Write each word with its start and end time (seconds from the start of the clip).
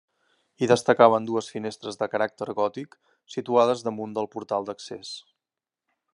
Hi 0.61 0.69
destacaven 0.69 1.27
dues 1.27 1.49
finestres 1.55 1.99
de 1.99 2.07
caràcter 2.13 2.49
gòtic 2.61 2.99
situades 3.35 3.85
damunt 3.89 4.19
del 4.19 4.31
portal 4.37 4.69
d'accés. 4.71 5.15